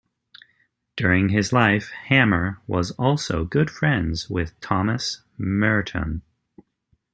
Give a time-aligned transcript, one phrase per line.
[0.95, 6.23] During his life, Hammer was also good friends with Thomas Merton.